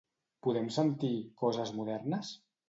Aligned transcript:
Podem 0.45 0.71
sentir 0.77 1.11
"Coses 1.43 1.75
modernes"? 1.83 2.35